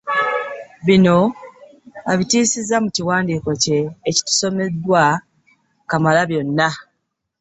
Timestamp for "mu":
2.83-2.89